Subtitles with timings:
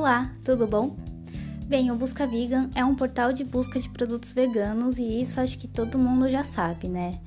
[0.00, 0.96] Olá, tudo bom?
[1.66, 5.58] Bem, o Busca Vegan é um portal de busca de produtos veganos e isso acho
[5.58, 7.20] que todo mundo já sabe, né?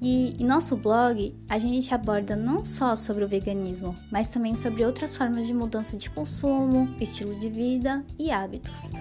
[0.00, 4.82] E em nosso blog a gente aborda não só sobre o veganismo, mas também sobre
[4.82, 8.92] outras formas de mudança de consumo, estilo de vida e hábitos.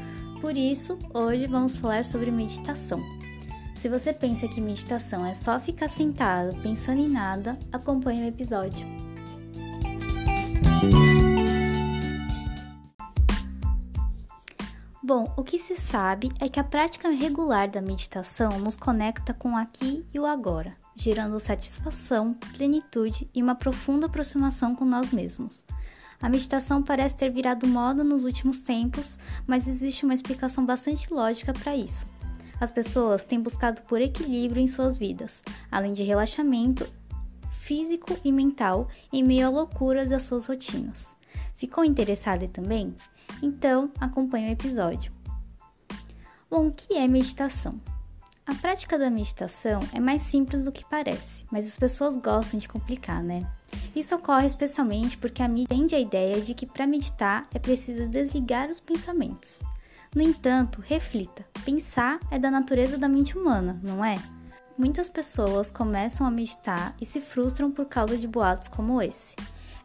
[0.41, 3.01] Por isso, hoje vamos falar sobre meditação.
[3.75, 8.94] Se você pensa que meditação é só ficar sentado pensando em nada, acompanhe o episódio.
[15.07, 19.51] Bom, o que se sabe é que a prática regular da meditação nos conecta com
[19.51, 25.63] o aqui e o agora, gerando satisfação, plenitude e uma profunda aproximação com nós mesmos.
[26.19, 31.53] A meditação parece ter virado moda nos últimos tempos, mas existe uma explicação bastante lógica
[31.53, 32.07] para isso.
[32.59, 36.91] As pessoas têm buscado por equilíbrio em suas vidas, além de relaxamento
[37.51, 41.15] físico e mental em meio à loucura das suas rotinas.
[41.55, 42.95] Ficou interessada também?
[43.41, 45.11] Então, acompanhe o episódio.
[46.49, 47.79] Bom, o que é meditação?
[48.47, 52.67] A prática da meditação é mais simples do que parece, mas as pessoas gostam de
[52.67, 53.41] complicar, né?
[53.95, 58.07] Isso ocorre especialmente porque a mídia tende a ideia de que para meditar é preciso
[58.07, 59.63] desligar os pensamentos.
[60.15, 64.15] No entanto, reflita: pensar é da natureza da mente humana, não é?
[64.77, 69.35] Muitas pessoas começam a meditar e se frustram por causa de boatos como esse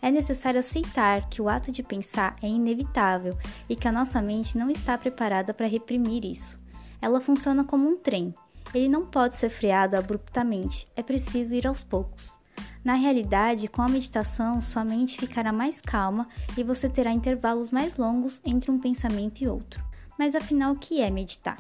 [0.03, 3.37] é necessário aceitar que o ato de pensar é inevitável
[3.69, 6.59] e que a nossa mente não está preparada para reprimir isso.
[7.01, 8.34] Ela funciona como um trem.
[8.75, 12.39] Ele não pode ser freado abruptamente, é preciso ir aos poucos.
[12.84, 17.97] Na realidade, com a meditação, sua mente ficará mais calma e você terá intervalos mais
[17.97, 19.84] longos entre um pensamento e outro.
[20.19, 21.59] Mas afinal, o que é meditar?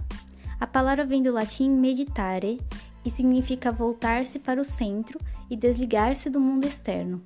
[0.58, 2.60] A palavra vem do latim meditare
[3.04, 5.18] e significa voltar-se para o centro
[5.48, 7.22] e desligar-se do mundo externo.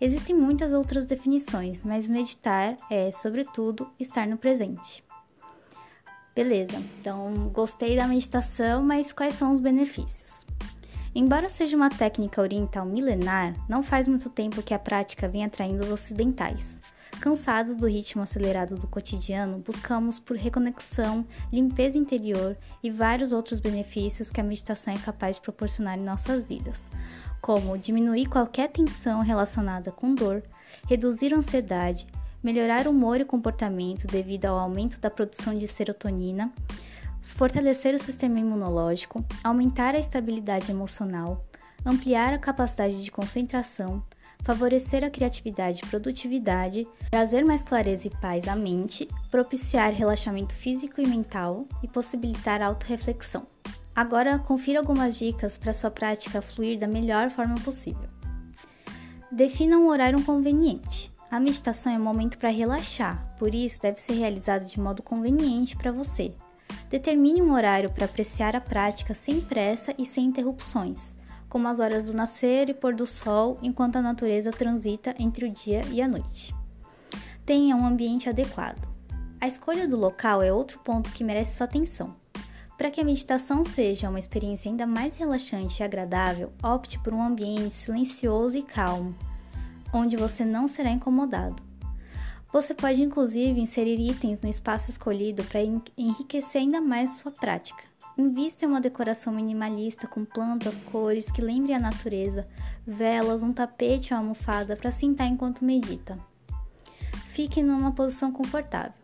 [0.00, 5.04] Existem muitas outras definições, mas meditar é, sobretudo, estar no presente.
[6.34, 10.44] Beleza, então gostei da meditação, mas quais são os benefícios?
[11.14, 15.84] Embora seja uma técnica oriental milenar, não faz muito tempo que a prática vem atraindo
[15.84, 16.82] os ocidentais.
[17.24, 24.30] Cansados do ritmo acelerado do cotidiano, buscamos por reconexão, limpeza interior e vários outros benefícios
[24.30, 26.90] que a meditação é capaz de proporcionar em nossas vidas,
[27.40, 30.42] como diminuir qualquer tensão relacionada com dor,
[30.86, 32.06] reduzir a ansiedade,
[32.42, 36.52] melhorar o humor e comportamento devido ao aumento da produção de serotonina,
[37.22, 41.42] fortalecer o sistema imunológico, aumentar a estabilidade emocional,
[41.86, 44.02] ampliar a capacidade de concentração,
[44.44, 51.00] favorecer a criatividade e produtividade, trazer mais clareza e paz à mente, propiciar relaxamento físico
[51.00, 53.46] e mental e possibilitar autorreflexão.
[53.96, 58.08] Agora, confira algumas dicas para sua prática fluir da melhor forma possível.
[59.32, 61.12] Defina um horário conveniente.
[61.30, 65.74] A meditação é um momento para relaxar, por isso deve ser realizada de modo conveniente
[65.74, 66.34] para você.
[66.90, 71.16] Determine um horário para apreciar a prática sem pressa e sem interrupções
[71.54, 75.50] como as horas do nascer e pôr do sol, enquanto a natureza transita entre o
[75.50, 76.52] dia e a noite.
[77.46, 78.88] Tenha um ambiente adequado.
[79.40, 82.16] A escolha do local é outro ponto que merece sua atenção.
[82.76, 87.22] Para que a meditação seja uma experiência ainda mais relaxante e agradável, opte por um
[87.22, 89.14] ambiente silencioso e calmo,
[89.92, 91.54] onde você não será incomodado.
[92.54, 95.58] Você pode inclusive inserir itens no espaço escolhido para
[95.98, 97.82] enriquecer ainda mais sua prática.
[98.16, 102.46] Invista em uma decoração minimalista com plantas, cores que lembrem a natureza,
[102.86, 106.16] velas, um tapete ou almofada para sentar enquanto medita.
[107.26, 108.94] Fique numa posição confortável.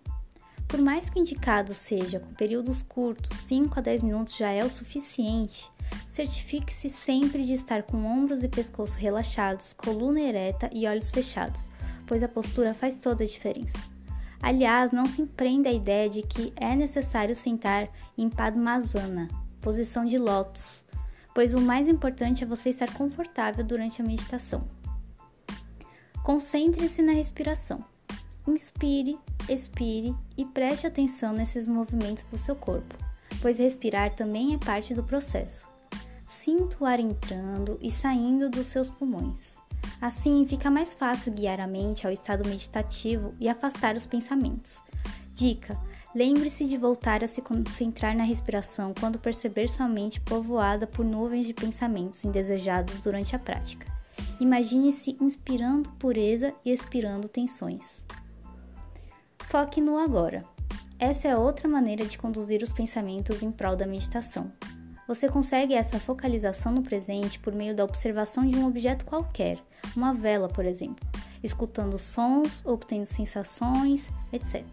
[0.68, 4.64] Por mais que o indicado seja com períodos curtos, 5 a 10 minutos já é
[4.64, 5.68] o suficiente,
[6.06, 11.68] certifique-se sempre de estar com ombros e pescoço relaxados, coluna ereta e olhos fechados,
[12.10, 13.88] pois a postura faz toda a diferença.
[14.42, 17.88] Aliás, não se empreenda a ideia de que é necessário sentar
[18.18, 19.28] em Padmasana,
[19.60, 20.84] posição de lótus,
[21.32, 24.66] pois o mais importante é você estar confortável durante a meditação.
[26.24, 27.78] Concentre-se na respiração.
[28.44, 29.16] Inspire,
[29.48, 32.98] expire e preste atenção nesses movimentos do seu corpo,
[33.40, 35.68] pois respirar também é parte do processo.
[36.26, 39.59] Sinta o ar entrando e saindo dos seus pulmões.
[40.00, 44.82] Assim, fica mais fácil guiar a mente ao estado meditativo e afastar os pensamentos.
[45.34, 45.78] Dica:
[46.14, 51.46] lembre-se de voltar a se concentrar na respiração quando perceber sua mente povoada por nuvens
[51.46, 53.86] de pensamentos indesejados durante a prática.
[54.40, 58.06] Imagine-se inspirando pureza e expirando tensões.
[59.48, 60.44] Foque no agora.
[60.98, 64.50] Essa é outra maneira de conduzir os pensamentos em prol da meditação.
[65.10, 69.58] Você consegue essa focalização no presente por meio da observação de um objeto qualquer,
[69.96, 71.04] uma vela, por exemplo,
[71.42, 74.64] escutando sons, obtendo sensações, etc.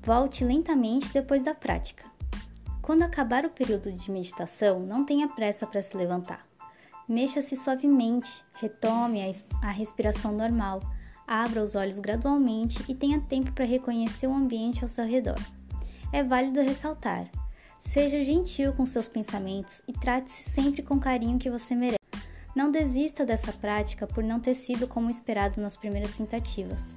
[0.00, 2.04] Volte lentamente depois da prática.
[2.80, 6.46] Quando acabar o período de meditação, não tenha pressa para se levantar.
[7.08, 9.22] Mexa-se suavemente, retome
[9.60, 10.80] a respiração normal,
[11.26, 15.40] abra os olhos gradualmente e tenha tempo para reconhecer o ambiente ao seu redor.
[16.12, 17.28] É válido ressaltar:
[17.86, 21.96] seja gentil com seus pensamentos e trate-se sempre com o carinho que você merece.
[22.54, 26.96] Não desista dessa prática por não ter sido como esperado nas primeiras tentativas.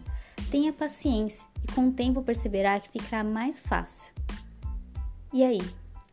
[0.50, 4.12] Tenha paciência e com o tempo perceberá que ficará mais fácil.
[5.32, 5.62] E aí,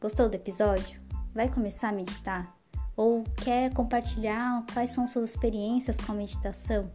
[0.01, 1.01] gostou do episódio?
[1.35, 2.55] Vai começar a meditar?
[2.95, 6.91] Ou quer compartilhar quais são suas experiências com a meditação?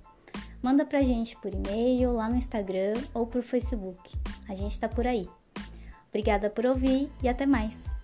[0.62, 4.14] Manda pra gente por e-mail, lá no Instagram ou por Facebook.
[4.48, 5.28] A gente tá por aí.
[6.12, 8.01] Obrigada por ouvir e até mais!